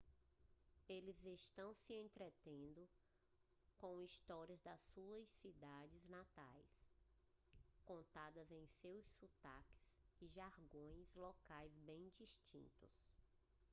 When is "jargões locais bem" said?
10.29-12.11